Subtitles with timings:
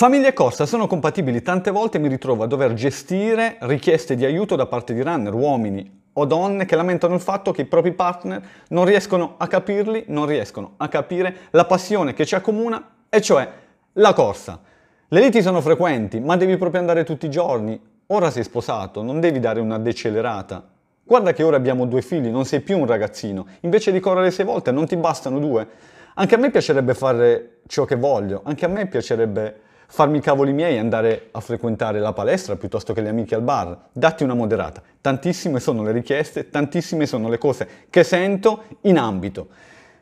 [0.00, 4.56] Famiglia e corsa sono compatibili, tante volte mi ritrovo a dover gestire richieste di aiuto
[4.56, 8.42] da parte di runner, uomini o donne che lamentano il fatto che i propri partner
[8.68, 13.46] non riescono a capirli, non riescono a capire la passione che ci accomuna, e cioè
[13.92, 14.62] la corsa.
[15.06, 17.78] Le liti sono frequenti, ma devi proprio andare tutti i giorni.
[18.06, 20.66] Ora sei sposato, non devi dare una decelerata.
[21.04, 23.46] Guarda che ora abbiamo due figli, non sei più un ragazzino.
[23.60, 25.68] Invece di correre sei volte, non ti bastano due.
[26.14, 30.52] Anche a me piacerebbe fare ciò che voglio, anche a me piacerebbe farmi i cavoli
[30.52, 33.76] miei e andare a frequentare la palestra piuttosto che le amiche al bar.
[33.92, 34.80] Datti una moderata.
[35.00, 39.48] Tantissime sono le richieste, tantissime sono le cose che sento in ambito.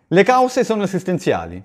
[0.09, 1.63] Le cause sono esistenziali.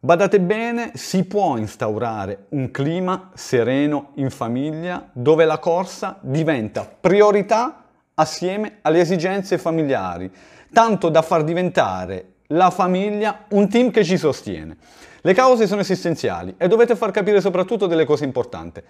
[0.00, 7.84] Badate bene, si può instaurare un clima sereno in famiglia dove la corsa diventa priorità
[8.14, 10.30] assieme alle esigenze familiari,
[10.72, 14.76] tanto da far diventare la famiglia un team che ci sostiene.
[15.20, 18.82] Le cause sono esistenziali e dovete far capire soprattutto delle cose importanti.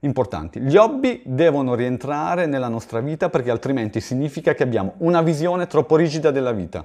[0.00, 0.60] importanti.
[0.60, 5.96] Gli hobby devono rientrare nella nostra vita perché altrimenti significa che abbiamo una visione troppo
[5.96, 6.84] rigida della vita.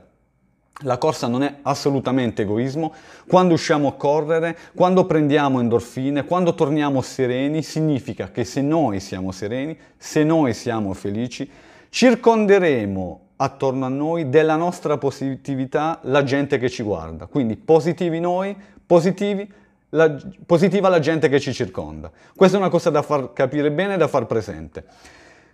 [0.81, 2.93] La corsa non è assolutamente egoismo.
[3.27, 9.31] Quando usciamo a correre, quando prendiamo endorfine, quando torniamo sereni, significa che se noi siamo
[9.31, 11.49] sereni, se noi siamo felici,
[11.89, 17.27] circonderemo attorno a noi della nostra positività la gente che ci guarda.
[17.27, 19.51] Quindi positivi noi, positivi,
[19.89, 22.11] la, positiva la gente che ci circonda.
[22.35, 24.85] Questa è una cosa da far capire bene e da far presente.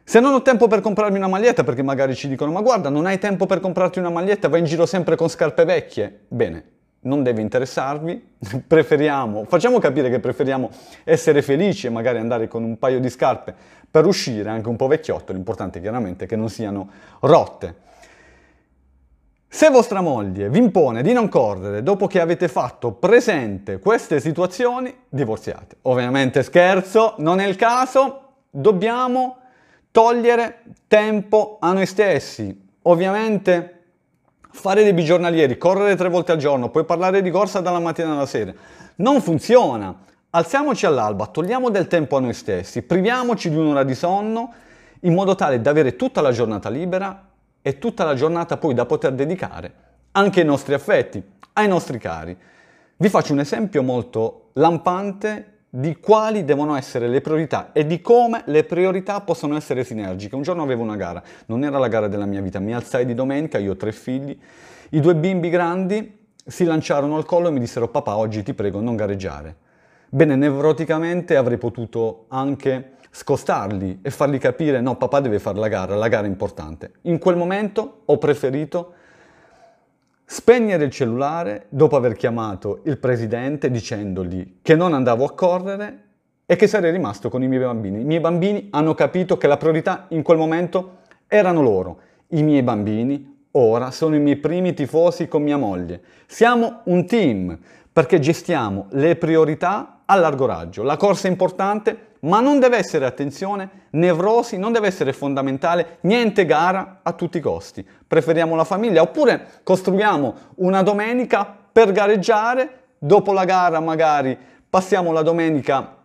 [0.05, 3.05] Se non ho tempo per comprarmi una maglietta, perché magari ci dicono, ma guarda, non
[3.05, 6.21] hai tempo per comprarti una maglietta, vai in giro sempre con scarpe vecchie.
[6.27, 6.63] Bene,
[7.03, 8.35] non deve interessarvi,
[8.67, 10.69] preferiamo, facciamo capire che preferiamo
[11.03, 13.53] essere felici e magari andare con un paio di scarpe
[13.89, 17.91] per uscire anche un po' vecchiotto, l'importante chiaramente è che non siano rotte.
[19.47, 24.91] Se vostra moglie vi impone di non correre dopo che avete fatto presente queste situazioni,
[25.07, 25.75] divorziate.
[25.83, 29.37] Ovviamente scherzo, non è il caso, dobbiamo
[29.91, 32.67] togliere tempo a noi stessi.
[32.81, 33.82] Ovviamente
[34.53, 38.25] fare dei bigiornalieri, correre tre volte al giorno, poi parlare di corsa dalla mattina alla
[38.25, 38.53] sera,
[38.97, 40.01] non funziona.
[40.29, 44.53] Alziamoci all'alba, togliamo del tempo a noi stessi, priviamoci di un'ora di sonno
[45.01, 47.29] in modo tale da avere tutta la giornata libera
[47.61, 49.73] e tutta la giornata poi da poter dedicare
[50.11, 51.21] anche ai nostri affetti,
[51.53, 52.35] ai nostri cari.
[52.95, 58.43] Vi faccio un esempio molto lampante di quali devono essere le priorità e di come
[58.45, 60.35] le priorità possono essere sinergiche.
[60.35, 63.15] Un giorno avevo una gara, non era la gara della mia vita, mi alzai di
[63.15, 64.37] domenica, io ho tre figli,
[64.91, 68.81] i due bimbi grandi si lanciarono al collo e mi dissero papà oggi ti prego
[68.81, 69.55] non gareggiare.
[70.09, 75.95] Bene, nevroticamente avrei potuto anche scostarli e fargli capire no, papà deve fare la gara,
[75.95, 76.91] la gara è importante.
[77.03, 78.93] In quel momento ho preferito
[80.33, 85.99] spegnere il cellulare dopo aver chiamato il presidente dicendogli che non andavo a correre
[86.47, 88.01] e che sarei rimasto con i miei bambini.
[88.01, 91.99] I miei bambini hanno capito che la priorità in quel momento erano loro.
[92.29, 96.01] I miei bambini ora sono i miei primi tifosi con mia moglie.
[96.25, 97.55] Siamo un team
[97.93, 100.81] perché gestiamo le priorità a largo raggio.
[100.81, 106.45] La corsa è importante, ma non deve essere, attenzione, nevrosi, non deve essere fondamentale, niente
[106.45, 107.87] gara a tutti i costi.
[108.07, 114.35] Preferiamo la famiglia oppure costruiamo una domenica per gareggiare, dopo la gara magari
[114.67, 116.01] passiamo la domenica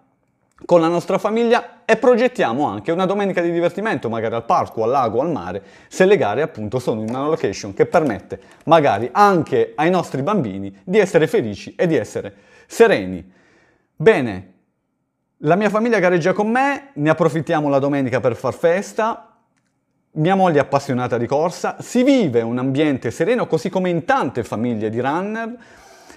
[0.64, 4.91] con la nostra famiglia e progettiamo anche una domenica di divertimento, magari al parco, al
[4.91, 9.72] lago, al mare, se le gare appunto sono in una location che permette magari anche
[9.76, 12.34] ai nostri bambini di essere felici e di essere
[12.66, 13.32] sereni.
[13.94, 14.52] Bene,
[15.42, 19.36] la mia famiglia gareggia con me, ne approfittiamo la domenica per far festa.
[20.12, 24.42] Mia moglie è appassionata di corsa, si vive un ambiente sereno così come in tante
[24.42, 25.56] famiglie di runner.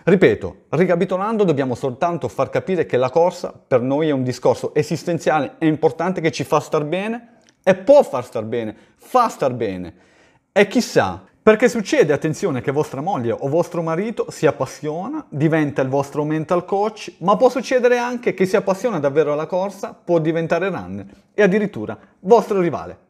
[0.03, 5.56] Ripeto, ricapitolando dobbiamo soltanto far capire che la corsa per noi è un discorso esistenziale
[5.59, 9.94] e importante che ci fa star bene e può far star bene, fa star bene.
[10.51, 15.89] E chissà, perché succede, attenzione, che vostra moglie o vostro marito si appassiona, diventa il
[15.89, 20.69] vostro mental coach, ma può succedere anche che si appassiona davvero alla corsa, può diventare
[20.69, 23.09] runner e addirittura vostro rivale.